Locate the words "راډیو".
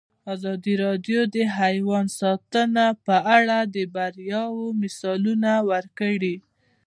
0.85-1.19